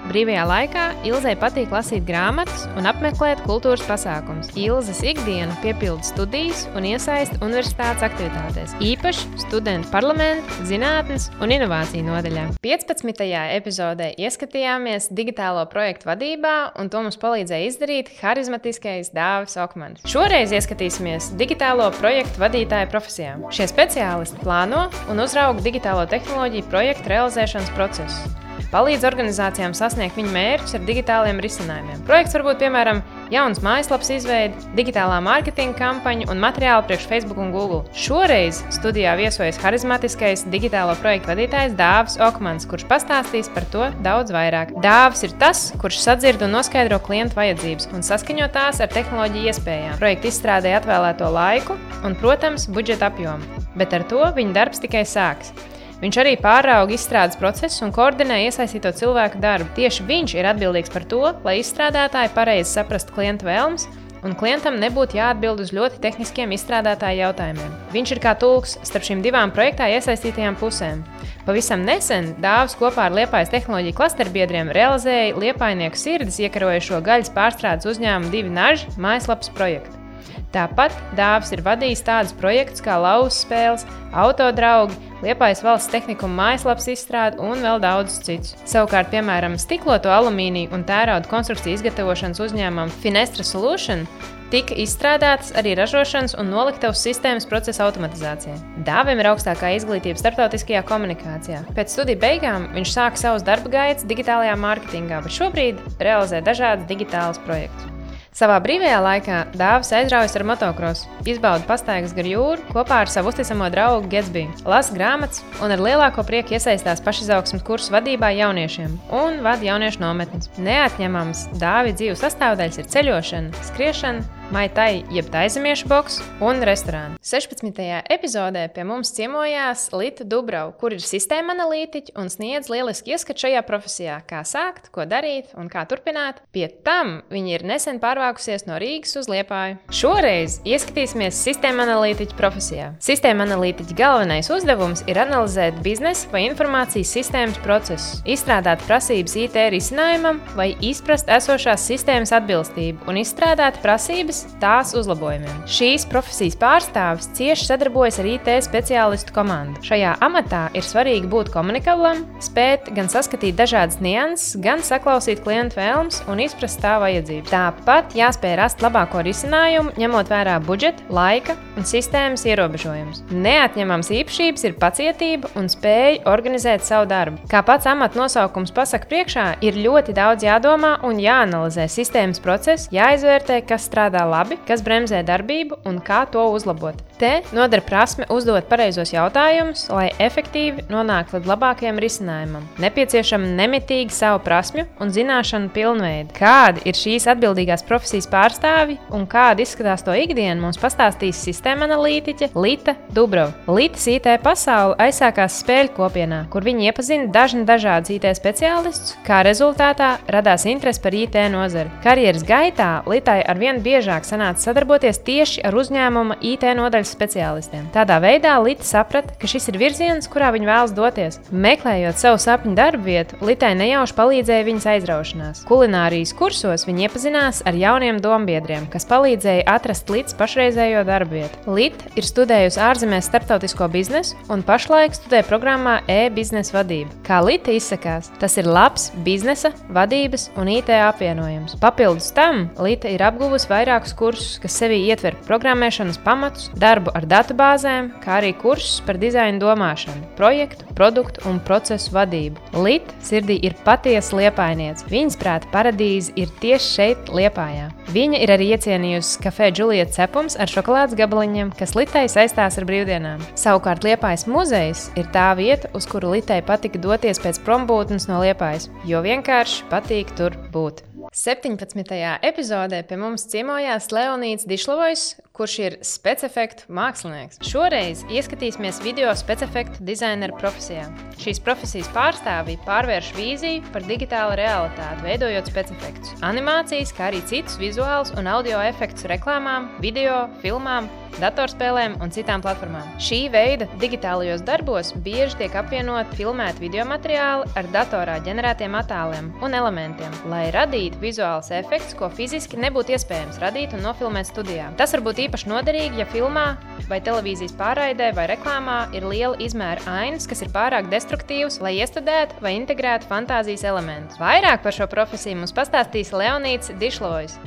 [0.08, 4.54] Brīvajā laikā Ilzai patīk lasīt grāmatas un apmeklēt kultūras pasākumus.
[4.56, 12.46] Ilzas ikdiena piepilda studijas un iesaista universitātes aktivitātēs, īpaši studentu parlamentu, zinātnes un inovāciju nodaļā.
[12.64, 13.28] 15.
[13.58, 20.08] epizodē ieskatījāmies digitālo projektu vadībā, un to mums palīdzēja izdarīt harizmatiskais Dāvis Okmans.
[20.08, 23.36] Šoreiz ieskatīsimies digitālo projektu vadītāju profesijā.
[23.52, 30.76] Šie speciālisti plāno un uzrauga digitālo tehnoloģiju projektu realizēšanas procesu palīdz organizācijām sasniegt viņu mērķus
[30.78, 32.02] ar digitāliem risinājumiem.
[32.08, 33.02] Projekts var būt piemēram
[33.34, 37.84] jauns mājaslapas izveide, digitālā mārketinga kampaņa un materiāli priekš Facebook un Google.
[37.96, 44.76] Šoreiz studijā viesojas harizmatiskais digitālo projektu vadītājs Dāvis Okmans, kurš pastāstīs par to daudz vairāk.
[44.84, 49.98] Dāvis ir tas, kurš sadzird un noskaidro klientu vajadzības un saskaņo tās ar tehnoloģiju iespējām.
[50.02, 53.64] Projekta izstrādē atvēlēto laiku un, protams, budžeta apjomu.
[53.78, 55.54] Bet ar to viņa darbs tikai sāks.
[55.98, 59.72] Viņš arī pārauga izstrādes procesu un koordinē iesaistīto cilvēku darbu.
[59.80, 63.88] Tieši viņš ir atbildīgs par to, lai izstrādātāji pareizi saprastu klienta vēlmes
[64.26, 67.76] un klientam nebūtu jāatbild uz ļoti tehniskiem izstrādātāju jautājumiem.
[67.94, 71.04] Viņš ir kā tulks starp šīm divām projektā iesaistītajām pusēm.
[71.48, 78.34] Pavisam nesen Dāvis kopā ar Liepājas tehnoloģiju klasterbiedriem realizēja Liepājnieku sirdis iekarojušo gaļas pārstrādes uzņēmumu
[78.34, 80.07] divi naži mājaslapas projektu.
[80.56, 87.42] Tāpat Dāvis ir vadījis tādus projektus kā lausa spēles, autodraugi, Liepājas valsts tehnikuma mājaslapas izstrāde
[87.42, 88.54] un vēl daudzus citus.
[88.70, 94.06] Savukārt, piemēram, stikloto alumīniju un tērauda konstrukciju izgatavošanas uzņēmumam Finestra Solution
[94.54, 98.60] tika izstrādātas arī ražošanas un noliktavas sistēmas procesa automatizācijai.
[98.88, 101.66] Dāvim ir augstākā izglītība starptautiskajā komunikācijā.
[101.74, 107.42] Pēc studiju beigām viņš sāka savus darba gaitas digitālajā mārketingā, bet šobrīd realizē dažādus digitālus
[107.50, 107.97] projektus.
[108.38, 113.66] Savā brīvajā laikā Dāvis aizraujas ar motocrossu, izbauda pastaigas gar jūru kopā ar savu uzticamo
[113.74, 119.66] draugu Getsbiju, lasa grāmatas un ar lielāko prieku iesaistās pašizaugsmes kursu vadībā jauniešiem un vada
[119.66, 120.52] jauniešu nometnes.
[120.62, 127.18] Neatņemams Dāvida dzīves sastāvdaļas ir ceļošana, skriešana, Maitai, jeb taizemiešu boks un restorānu.
[127.20, 127.82] 16.
[128.16, 133.64] epizodē pie mums ciemojās Lita Dubrau, kur ir sistēma analītiķa un sniedz lielisku ieskatu šajā
[133.68, 136.40] profesijā, kā sākt, ko darīt un kā turpināt.
[136.56, 139.82] Pie tam viņa ir nesen pārvākusies no Rīgas uz Liepāju.
[139.92, 142.88] Šoreiz ieskatīsimies sistēma analītiķa profesijā.
[143.04, 150.40] Sistēma analītiķa galvenais uzdevums ir analizēt biznesa vai informācijas sistēmas procesus, izstrādāt prasības IT risinājumam
[150.56, 155.64] vai izprast esošās sistēmas atbilstību un izstrādāt prasības prasības tās uzlabojumiem.
[155.70, 159.82] Šīs profesijas pārstāvis cieši sadarbojas ar IT speciālistu komandu.
[159.86, 166.24] Šajā amatā ir svarīgi būt komunikablam, spēt gan saskatīt dažādas nianses, gan saklausīt klientu vēlmes
[166.28, 167.52] un izprast tā vajadzības.
[167.52, 173.24] Tāpat jāspēj rast labāko risinājumu, ņemot vērā budžeta, laika un sistēmas ierobežojumus.
[173.32, 177.44] Neatņemams īpašības ir pacietība un spēja organizēt savu darbu.
[177.52, 183.62] Kā pats amata nosaukums pasaka priekšā, ir ļoti daudz jādomā un jāanalizē sistēmas process, jāizvērtē,
[183.68, 187.00] kas strādā labi, kas bremzē darbību un kā to uzlabot.
[187.18, 192.68] Te noder prasme uzdot pareizos jautājumus, lai efektīvi nonāktu līdz labākajam risinājumam.
[192.82, 196.36] Nepieciešama nemitīgi savu prasmju un zināšanu pilnveidi.
[196.38, 202.52] Kādi ir šīs atbildīgās profesijas pārstāvji un kāda izskatās to ikdiena, mums pastāstīs sistēma analītiķe
[202.58, 203.56] Lita Dubrova.
[203.68, 210.16] Litas IT pasaule aizsākās spēļu kopienā, kur viņi iepazina dažni dažādus IT speciālistus, kā rezultātā
[210.32, 211.92] radās interese par IT nozari.
[212.06, 217.86] Karjeras gaitā Litai arvien biežāk sanāca sadarboties tieši ar uzņēmuma IT nodaļas speciālistiem.
[217.94, 221.40] Tādā veidā Lita saprata, ka šis ir virziens, kurā viņa vēlas doties.
[221.52, 225.64] Meklējot savu sapņu darbu vietu, Litai nejauši palīdzēja viņas aizraušanās.
[225.68, 231.62] Kulinārijas kursos viņa iepazinās ar jauniem dombiedriem, kas palīdzēja atrast līdz pašreizējo darbu vietu.
[231.78, 237.12] Lita ir studējusi ārzemēs starptautisko biznesu un pašlaik studē programmā e-biznesa vadība.
[237.28, 241.78] Kā Lita izsakās, tas ir labs biznesa, vadības un IT apvienojums.
[241.82, 248.12] Papildus tam Lita ir apguvusi vairākus kursus, kas sevī ietver programmēšanas pamatus, darbu ar datubāzēm,
[248.24, 252.62] kā arī kursus par dizaina domāšanu, projektu, produktu un procesu vadību.
[252.84, 255.08] Lita sirdī ir patiesa liepainiece.
[255.12, 257.90] Viņas prāta paradīze ir tieši šeit, Liepājā.
[258.14, 263.44] Viņa ir arī iecienījusi kafē Julieta cepums ar šokolādes gabaliņiem, kas Litai saistās ar brīvdienām.
[263.60, 268.90] Savukārt Liepājas muzejs ir tā vieta, uz kuru Litai patika doties pēc prombūtnes no Liepājas,
[269.08, 271.04] jo vienkārši patīk tur būt.
[271.34, 272.40] 17.
[272.42, 275.26] epizodē pie mums ciemojās Leonīds Dišlovojs,
[275.58, 277.60] kurš ir specifektu mākslinieks.
[277.66, 281.08] Šoreiz ieskatīsimies video specifektu dizaineru profesijā.
[281.42, 288.34] Šīs profesijas pārstāvji pārvērš vīziju par digitālu realitāti, veidojot specifektus, animācijas, kā arī citus vizuālus
[288.38, 291.10] un audio efektus reklāmām, video, filmām,
[291.42, 293.08] datorspēlēm un citām platformām.
[293.22, 299.78] Šī veida digitālajos darbos bieži tiek apvienot filmēti video materiāli ar datorā ģenerētiem attēliem un
[299.78, 304.90] elementiem, lai radītu vizuāls efekts, ko fiziski nebūtu iespējams radīt un nofilmēt studijā.
[305.00, 306.68] Tas var būt īpaši noderīgi, ja filmā
[307.12, 312.62] vai televīzijas pārraidē vai reklāmā ir liela izmēra ainas, kas ir pārāk destruktīvas, lai iestudētu
[312.64, 314.42] vai integrētu fantāzijas elementus.
[314.42, 317.60] Vairāk par šo profesiju mums pastāstīs Leonīts Dišlojs.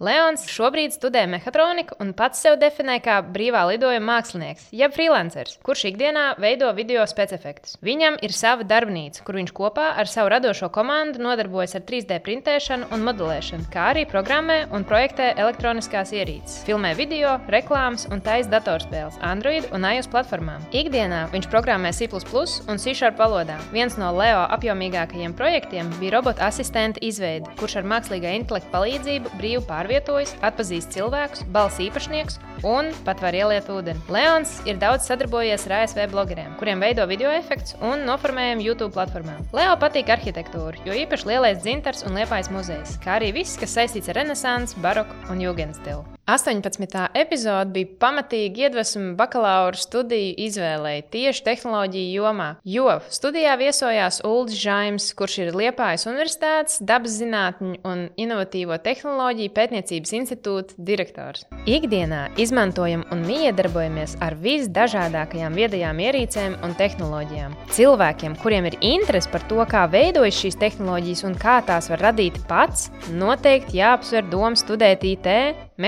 [0.00, 5.82] Leons šobrīd studē mehātroniku un pats sev definē kā brīvā lidojuma mākslinieks, jeb freelanceris, kurš
[5.90, 7.74] ikdienā veido video specifektus.
[7.84, 12.88] Viņam ir sava darbnīca, kur viņš kopā ar savu radošo komandu nodarbojas ar 3D printēšanu
[12.96, 19.20] un modelēšanu, kā arī programmē un projektē elektroniskās ierīces, filmē video, reklāmas un taisa datorspēles
[19.20, 20.64] Android un iOS platformām.
[20.72, 23.60] Ikdienā viņš programmē C un C# valodā.
[23.76, 29.64] Viens no Leo apjomīgākajiem projektiem bija robota asistenta izveide, kurš ar mākslīgā intelekta palīdzību brīvi
[29.68, 33.98] pārvieto pārvietojas, atpazīst cilvēkus, balss īpašniekus un pat var ieliet ūdeni.
[34.12, 39.40] Leons ir daudz sadarbojies ar ASV blogeriem, kuriem veido video efektus un noformējumu YouTube platformā.
[39.56, 44.12] Leo patīk arhitektūra, jo īpaši lielais dzintars un liepais muzejs, kā arī viss, kas saistīts
[44.12, 46.06] ar renesansu, baroku un jūgenstilu.
[46.30, 47.08] 18.
[47.14, 55.08] epizode bija pamatīgi iedvesma bakalaura studiju izvēlei tieši tehnoloģiju jomā, jo studijā viesojās Ulris Žaims,
[55.18, 61.48] kurš ir Liepājas Universitātes dabas zinātņu un inovatīvo tehnoloģiju pētniecības institūta direktors.
[61.66, 67.58] Ikdienā izmantojam un miedarbojamies ar visdažādākajām viedajām ierīcēm un tehnoloģijām.
[67.74, 72.38] Cilvēkiem, kuriem ir interese par to, kā veidojas šīs tehnoloģijas un kā tās var radīt
[72.46, 75.28] pats, noteikti jāapsver doma studēt IT,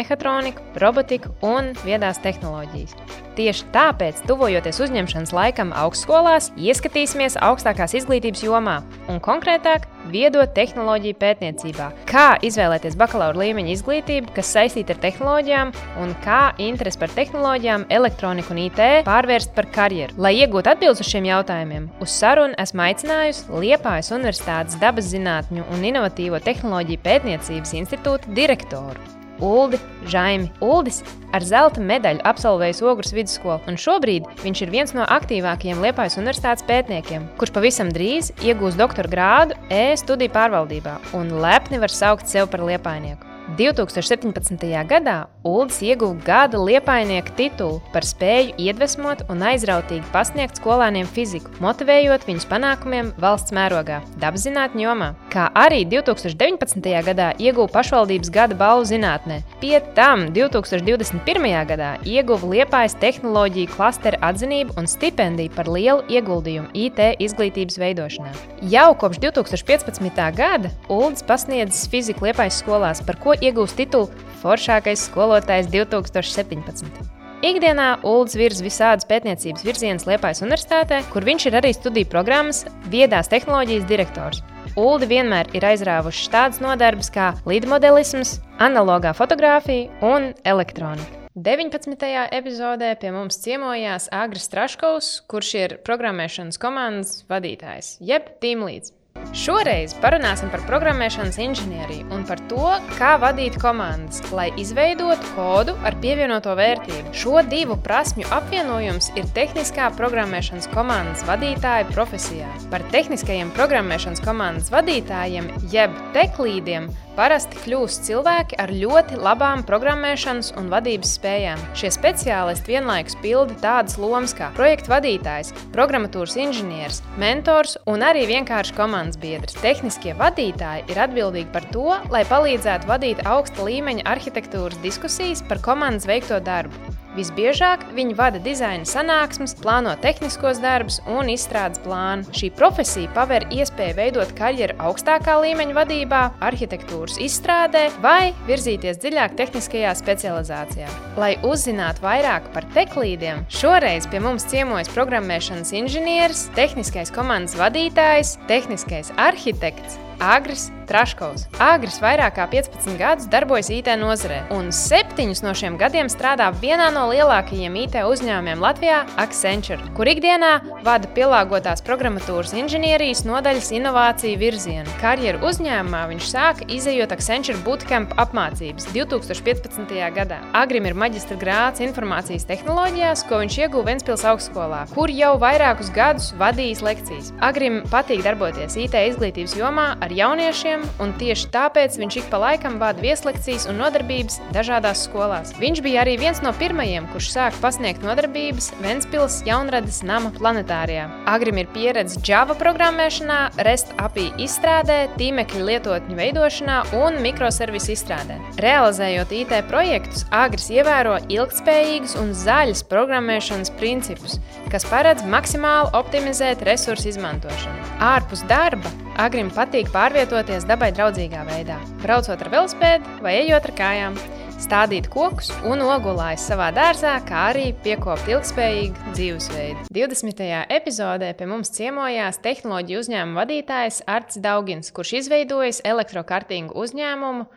[0.00, 2.96] elektroniku, robotiku un viedās tehnoloģijas.
[3.36, 11.86] Tieši tāpēc, tuvojoties uzņemšanas laikam augstskolās, ieskatīsimies augstākās izglītības jomā un konkrētāk viedo tehnoloģiju pētniecībā.
[12.10, 18.52] Kā izvēlēties bakalaura līmeņa izglītību, kas saistīta ar tehnoloģijām, un kā interesi par tehnoloģijām, elektroniku
[18.52, 20.18] un IT pārvērst par karjeru.
[20.20, 25.88] Lai iegūtu atbildes uz šiem jautājumiem, uz sarunu esmu aicinājusi Liepājas Universitātes dabas zinātņu un
[25.88, 29.21] inovatīvo tehnoloģiju pētniecības institūta direktoru.
[29.42, 29.80] Uldi
[30.12, 30.50] Žaimi.
[30.62, 31.02] Uldis
[31.34, 36.66] ar zelta medaļu absolvējis Ogres vidusskolu, un šobrīd viņš ir viens no aktīvākajiem Liepājas universitātes
[36.68, 42.64] pētniekiem, kurš pavisam drīz iegūs doktora grādu E-studiju pārvaldībā un lepni var saukt sevi par
[42.70, 43.31] liepainieku.
[43.56, 44.84] 2017.
[44.88, 52.24] gadā Uldis ieguva gada liepainieku titulu par spēju iedvesmot un aizrautīgi pasniegt skolēniem fiziku, motivējot
[52.28, 55.08] viņus panākumiem valsts mērogā, dabas zinātņu jomā.
[55.34, 56.86] Kā arī 2019.
[57.08, 59.40] gadā ieguva pašvaldības gada balvu zinātnē.
[59.60, 61.50] Pie tam 2021.
[61.72, 68.32] gadā ieguva Liepājas tehnoloģiju klastera atzinību un stipendiju par lielu ieguldījumu IT izglītības veidošanā.
[68.70, 70.22] Jau kopš 2015.
[70.38, 74.08] gada Uldis pasniedzis fiziku Liepājas skolās, par ko iegūst titulu
[74.42, 77.12] Foršākais skolotājs 2017.
[77.42, 83.30] Ikdienā Ulrichs virza visādas pētniecības virzienus Liepājas Universitātē, kur viņš ir arī studiju programmas Viedās
[83.32, 84.44] tehnoloģijas direktors.
[84.78, 91.18] Uldi vienmēr ir aizrāvuši tādas nodarbes kā līdmodelisms, analogā fotografija un elektronika.
[91.34, 91.96] 19.
[92.38, 98.92] epizodē pie mums ciemojās Agris Traškovs, kurš ir programmēšanas komandas vadītājs, jeb tīmlīdz.
[99.36, 105.96] Šoreiz parunāsim par programmēšanas inženieriju un par to, kā vadīt komandas, lai izveidotu kodu ar
[106.02, 107.14] pievienoto vērtību.
[107.16, 112.50] Šo divu prasmju apvienojums ir tehniskā programmēšanas komandas vadītāja profesijā.
[112.74, 120.70] Par tehniskajiem programmēšanas komandas vadītājiem, jeb teklīdiem, Parasti kļūst cilvēki ar ļoti labām programmēšanas un
[120.72, 121.60] vadības spējām.
[121.76, 128.76] Šie speciālisti vienlaikus pilda tādas lomas kā projekta vadītājs, programmatūras inženieris, mentors un arī vienkārši
[128.78, 129.56] komandas biedrs.
[129.62, 136.08] Tehniskie vadītāji ir atbildīgi par to, lai palīdzētu vadīt augsta līmeņa arhitektūras diskusijas par komandas
[136.10, 136.91] veikto darbu.
[137.16, 142.24] Visbiežāk viņi vada dizaina sanāksmes, plāno tehniskos darbus un izstrādes plānu.
[142.32, 149.94] Šī profesija paver iespēju veidot karjeru augstākā līmeņa vadībā, arhitektūras izstrādē vai virzīties dziļāk tehniskajā
[150.00, 150.88] specializācijā.
[151.20, 159.12] Lai uzzinātu vairāk par teklīdiem, šoreiz pie mums ciemojas programmēšanas inženieris, tehniskais komandas vadītājs, tehniskais
[159.20, 161.46] arhitekts Agris Traškovs.
[161.62, 166.90] Agris vairāk kā 15 gadus darbojas IT nozarē, un septiņus no šiem gadiem strādā vienā
[166.92, 170.50] no lielākajiem IT uzņēmumiem Latvijā, Accenture, kur ikdienā
[170.84, 174.96] vada pielāgotās programmatūras inženierijas nodaļas inovāciju virzienu.
[175.00, 179.96] Karjeru uzņēmumā viņš sāka izējot Accenture bootcamp apmācības 2015.
[180.18, 180.42] gadā.
[180.52, 186.32] Agrim ir maģistra grāts informācijas tehnoloģijās, ko viņš ieguva Ventspils augstskolā, kur jau vairākus gadus
[186.36, 187.32] vadījis lekcijas.
[187.40, 192.38] Agrim patīk darboties IT izglītības jomā ar jauniešiem gadiem, un tieši tāpēc viņš ik pa
[192.38, 195.52] laikam vada vieslekcijas un nodarbības dažādās skolās.
[195.58, 201.08] Viņš bija arī viens no pirmajiem, kurš sāka pasniegt nodarbības Ventspils jaunradas nama planetārijā.
[201.26, 208.38] Agrim ir pieredze Java programmēšanā, REST API izstrādē, tīmekļa lietotņu veidošanā un mikroservisu izstrādē.
[208.62, 214.38] Realizējot IT projektus, Agris ievēro ilgspējīgus un zaļus programmēšanas principus,
[214.72, 217.90] kas paredz maksimāli optimizēt resursu izmantošanu.
[218.02, 224.14] Ārpus darba Agrim patīk pārvietoties dabai draudzīgā veidā, braucot ar velospēdu vai ejot ar kājām,
[224.62, 229.84] stādīt kokus un ogulājas savā dārzā, kā arī piekopt ilgspējīgu dzīvesveidu.
[229.92, 230.40] 20.
[230.78, 237.50] epizodē pie mums ciemojās tehnoloģiju uzņēmuma vadītājs Arts Daugins, kurš izveidojis elektrokartīgu uzņēmumu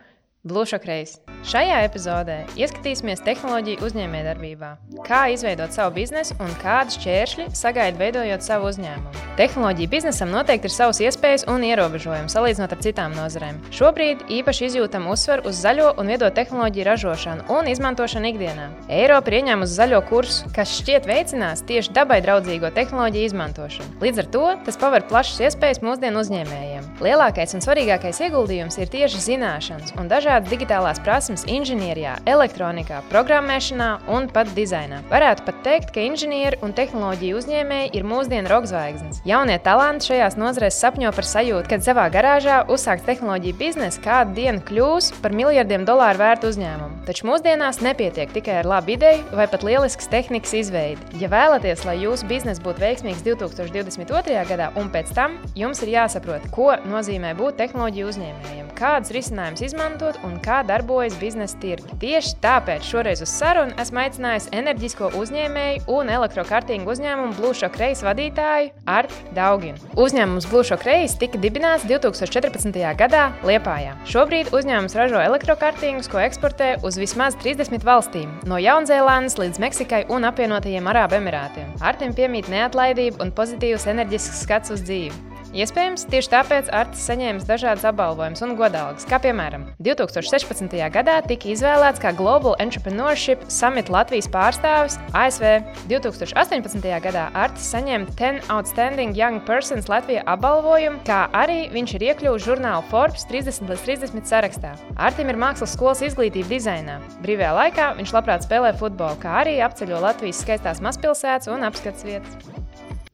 [0.46, 1.18] Bluešakreis.
[1.46, 4.70] Šajā epizodē ieskatīsimies tehnoloģiju uzņēmējdarbībā,
[5.06, 9.22] kā izveidot savu biznesu un kādas šķēršļi sagaida veidojot savu uzņēmumu.
[9.36, 13.58] Tehnoloģija biznesam noteikti ir savas iespējas un ierobežojumi salīdzinot ar citām nozarēm.
[13.74, 18.70] Šobrīd īpaši izjūtam uzsvaru uz zaļo un viedo tehnoloģiju ražošanu un izmantošanu ikdienā.
[18.88, 24.00] Eiropa ir ieņēmusi zaļo kursu, kas šķiet veicinās tieši dabai draudzīgo tehnoloģiju izmantošanu.
[24.02, 26.90] Līdz ar to tas paver plašas iespējas mūsdienu uzņēmējiem.
[27.04, 33.88] Lielākais un svarīgākais ieguldījums ir tieši zināšanas un dažādi dažādas digitālās prasmes inženierijā, elektronikā, programmēšanā
[34.12, 35.00] un pat dizainā.
[35.08, 39.22] Varētu pat teikt, ka inženieri un tehnoloģiju uzņēmēji ir mūsdienu rokzvaigznes.
[39.24, 44.60] Jaunie talanti šajās nozarēs sapņo par sajūtu, kad savā garāžā uzsāks tehnoloģiju biznesu kādu dienu
[44.68, 47.06] kļūs par miljardiem dolāru vērtu uzņēmumu.
[47.08, 51.22] Taču mūsdienās nepietiek tikai ar labu ideju vai pat lielisks tehnikas izveidi.
[51.22, 54.44] Ja vēlaties, lai jūsu biznesa būtu veiksmīgs 2022.
[54.52, 60.20] gadā un pēc tam, jums ir jāsaprot, ko nozīmē būt tehnoloģiju uzņēmējiem, kādus risinājumus izmantot
[60.26, 61.96] un kā darbojas biznesa tirgi.
[62.02, 68.72] Tieši tāpēc šoreiz uz sarunu esmu aicinājis enerģisko uzņēmēju un elektrokartīgu uzņēmumu Bluešok Reis vadītāju
[68.90, 69.80] Artu Dauginu.
[70.00, 72.80] Uzņēmums Bluešok Reis tika dibināts 2014.
[72.98, 73.94] gadā Liepājā.
[74.10, 80.26] Šobrīd uzņēmums ražo elektrokartīgus, ko eksportē uz vismaz 30 valstīm, no Jaunzēlandes līdz Meksikai un
[80.28, 81.72] apvienotajiem Arābu Emirātiem.
[81.84, 85.35] Artim piemīt neatlaidība un pozitīvs enerģisks skats uz dzīvi.
[85.56, 90.74] Iespējams, tieši tāpēc Artis saņēmis dažādas apbalvojumus un godalgas, kā piemēram 2016.
[90.92, 95.62] gadā tika izvēlēts kā Global Entrepreneurship Summit Latvijas pārstāvis ASV.
[95.88, 96.84] 2018.
[97.06, 102.84] gadā Artis saņēma 10 Outstanding Young Persons Latvijā apbalvojumu, kā arī viņš ir iekļuvis žurnāla
[102.92, 104.74] Forbes 30 līdz 30 sarakstā.
[105.08, 107.00] Artim ir mākslas skolas izglītība dizainā.
[107.24, 112.65] Brīvajā laikā viņš labprāt spēlē futbolu, kā arī apceļo Latvijas skaistās mazpilsētas un apskats vietas.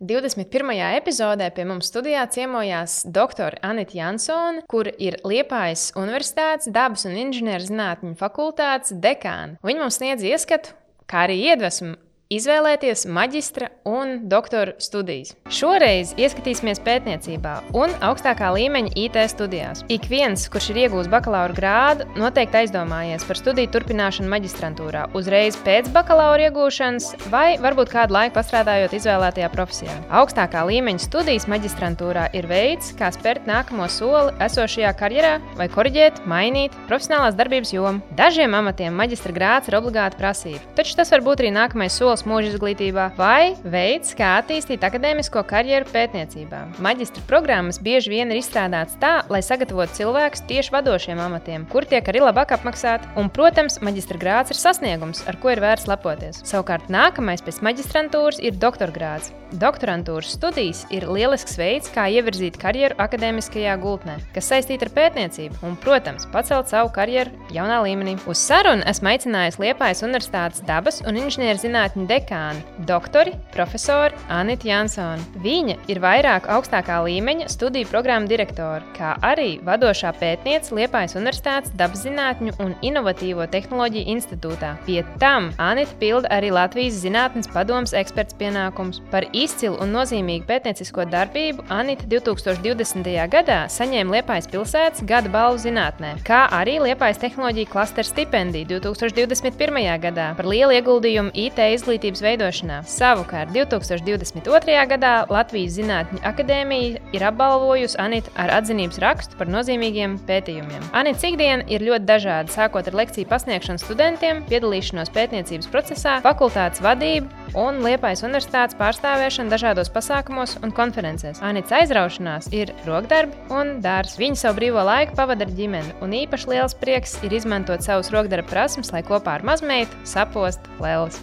[0.03, 0.73] 21.
[0.99, 3.55] epizodē pie mums studijā ciemojās dr.
[3.63, 9.61] Anita Jansone, kur ir Liepājas Universitātes dabas un inženierzinātņu fakultātes dekāna.
[9.63, 10.75] Viņa mums sniedz ieskatu,
[11.07, 11.95] kā arī iedvesmu
[12.33, 15.35] izvēlēties maģistra un doktora studijas.
[15.53, 19.83] Šoreiz ieskatīsimies pētniecībā un augstākā līmeņa IT studijās.
[19.93, 25.91] Ik viens, kurš ir iegūmis bakalaura grādu, noteikti aizdomājies par studiju turpināšanu maģistrantūrā, uzreiz pēc
[25.93, 29.99] bakalaura iegūšanas, vai varbūt kādu laiku pastrādājot izvēlētajā profesijā.
[30.23, 36.77] Augstākā līmeņa studijas maģistrantūrā ir veids, kā spērt nākamo soli esošajā karjerā vai korģēt, mainīt
[36.89, 38.01] profesionālās darbības jomu.
[38.17, 42.31] Dažiem amatiem maģistra grāds ir obligāta prasība, taču tas var būt arī nākamais solis skolas
[42.31, 46.79] mūža izglītībā, vai veids, kā attīstīt akadēmisko karjeru pētniecībā.
[46.83, 52.07] Maģistra programmas bieži vien ir izstrādātas tā, lai sagatavotu cilvēkus tieši vadošiem amatiem, kur tiek
[52.09, 53.09] arī labāk apmaksāti.
[53.17, 56.43] Un, protams, maģistra grāds ir sasniegums, ar ko ir vērts lepoties.
[56.47, 59.33] Savukārt nākamais pēc maģistrantūras ir doktorgrāds.
[59.53, 65.77] Doktorantūras studijas ir lielisks veids, kā ievirzīt karjeru akadēmiskajā gultnē, kas saistīta ar pētniecību un,
[65.83, 68.17] protams, pacelt savu karjeru jaunā līmenī.
[68.31, 75.25] Uz sarunu esmu aicinājis Liepājas Universitātes dabas un inženierzinātņu dekāni, doktori, profesori Anita Jansone.
[75.43, 82.57] Viņa ir vairāk augstākā līmeņa studiju programmu direktore, kā arī vadošā pētniece Liepājas Universitātes dabaszinātņu
[82.63, 84.75] un inovatīvo tehnoloģiju institūtā.
[84.87, 89.01] Pie tam Anita pilda arī Latvijas zinātnes padomas eksperts pienākums.
[89.13, 93.13] Par izcilu un nozīmīgu pētniecisko darbību Anita 2020.
[93.33, 99.81] gadā saņēma Liepājas pilsētas gada balvu zinātnē, kā arī Liepājas tehnoloģiju klasteru stipendiju 2021.
[100.03, 102.79] gadā par lielu ieguldījumu IT izglītībā izglītības veidošanā.
[102.89, 104.87] Savukārt 2022.
[104.91, 110.83] gadā Latvijas Zinātņu akadēmija ir apbalvojusi Anitu ar atzinības rakstu par nozīmīgiem pētījumiem.
[110.93, 117.31] Anita ikdiena ir ļoti dažāda, sākot ar lekciju pasniegšanu studentiem, piedalīšanos pētniecības procesā, fakultātes vadību
[117.59, 121.43] un Liepājas universitātes pārstāvēšanu dažādos pasākumos un konferencēs.
[121.45, 124.19] Anita aizraušanās ir rokdarbi un dārsts.
[124.23, 128.49] Viņa savu brīvo laiku pavada ar ģimeni, un īpaši liels prieks ir izmantot savus rokdarba
[128.51, 131.21] prasmes, lai kopā ar mazmeitu sapost lēlas.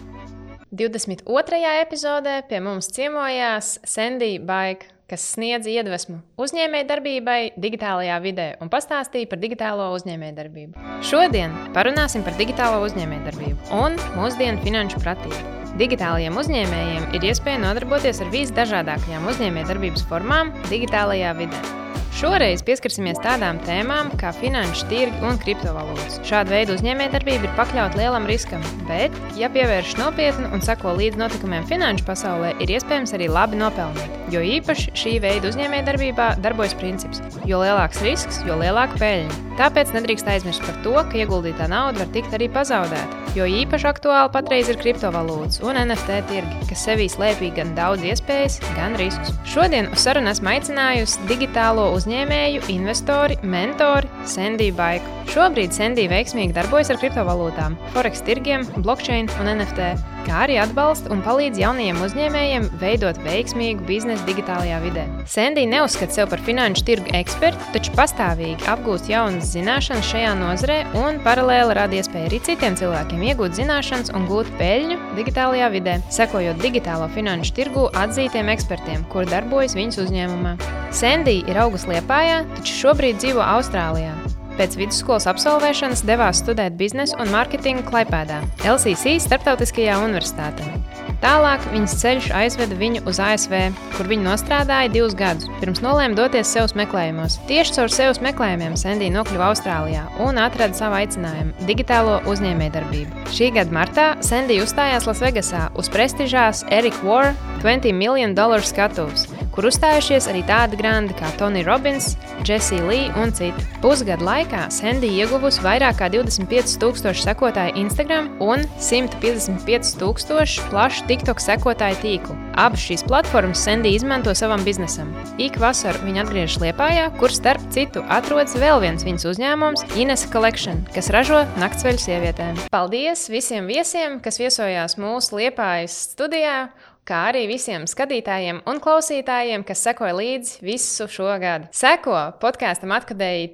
[0.70, 1.58] 22.
[1.82, 9.42] epizodē pie mums ciemojās Sandija Baika, kas sniedz iedvesmu uzņēmējdarbībai digitālajā vidē un pastāstīja par
[9.42, 10.78] digitālo uzņēmējdarbību.
[11.10, 15.42] Šodien parunāsim par digitālo uzņēmējdarbību un mūsdienu finanšu pratību.
[15.80, 21.79] Digitālajiem uzņēmējiem ir iespēja nodarboties ar visdažādākajām uzņēmējdarbības formām digitālajā vidē.
[22.18, 26.18] Šoreiz pieskarsimies tādām tēmām kā finanšu tirgi un kriptovalūtas.
[26.26, 31.68] Šāda veida uzņēmējdarbība ir pakļauta lielam riskam, bet, ja pievērš nopietni un seko līdz notikumiem
[31.70, 34.18] finanšu pasaulē, ir iespējams arī labi nopelnīt.
[34.34, 39.49] Jo īpaši šī veida uzņēmējdarbībā darbojas princips: jo lielāks risks, jo lielāka peļņa.
[39.60, 43.18] Tāpēc nedrīkst aizmirst par to, ka ieguldītā nauda var tikt arī pazaudēta.
[43.36, 48.56] Jo īpaši aktuāli patreiz ir kriptovalūtas un NFT tirgi, kas sevī slēpj gan daudz iespējas,
[48.72, 49.36] gan riskus.
[49.52, 55.18] Šodien uz sarunu esmu aicinājusi digitālo uzņēmēju investori, mentori Sandiju Baiku.
[55.30, 59.92] Šobrīd Sandija veiksmīgi darbojas ar kriptovalūtām, forex tirgiem, blockchain un NFT,
[60.26, 65.06] kā arī atbalsta un palīdz jaunajiem uzņēmējiem veidot veiksmīgu biznesu digitālajā vidē.
[65.30, 71.20] Sandija neuzskata sevi par finanšu tirgu ekspertu, taču pastāvīgi apgūst jaunas zināšanas šajā nozarē un
[71.24, 77.08] paralēli rada iespēju arī citiem cilvēkiem iegūt zināšanas un gūt peļņu digitālajā vidē, sekojot digitālo
[77.14, 80.56] finanšu tirgu atzītiem ekspertiem, kuri darbojas viņas uzņēmumā.
[80.94, 84.14] Sandija ir augusi Liepājā, taču šobrīd dzīvo Austrālijā.
[84.60, 90.99] Pēc vidusskolas absolvēšanas devās studēt biznesu un mārketingu Klaipēdā, LCC Startautiskajā universitātē.
[91.20, 93.54] Tālāk viņas ceļš aizveda viņu uz ASV,
[93.96, 97.36] kur viņa nostrādāja divus gadus, pirms nolēma doties sev meklējumos.
[97.50, 103.26] Tieši caur sev meklējumiem Sandija nokļuva Austrālijā un atrada savu aicinājumu- digitālo uzņēmējdarbību.
[103.36, 109.28] Šī gada martā Sandija uzstājās Lasvegasā uz prestižās Erika War 20 miljonu dolāru skatuves,
[109.60, 112.14] kur uzstājušies arī tādi grandi kā Tony Robbins,
[112.48, 113.60] Jesse Lee un citi.
[113.82, 122.38] Pusgadu laikā Sandija ieguvusi vairāk kā 25,000 sekotāju Instagram un 155,000 plašu TikTok sekotāju tīklu.
[122.56, 125.12] Abas šīs platformas Sandija izmanto savam biznesam.
[125.36, 130.86] Ik vasaru viņa atgriežas Liepājā, kur starp citu atrodas vēl viens viņas uzņēmums- Ines Collection,
[130.94, 132.64] kas ražo naktsveļu sievietēm.
[132.72, 136.70] Paldies visiem viesiem, kas viesojās mūsu Liepājas studijā!
[137.08, 141.70] Kā arī visiem skatītājiem un klausītājiem, kas sekoja līdzi visu šo gadu.
[141.72, 143.50] Seko podkāstam Atkadēji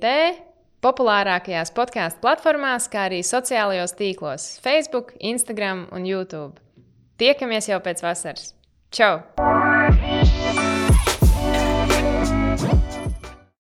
[0.85, 6.61] populārākajās podkāstu platformās, kā arī sociālajos tīklos- Facebook, Instagram un YouTube.
[7.19, 8.55] Tiekamies jau pēc vasaras!
[8.91, 9.23] Čau!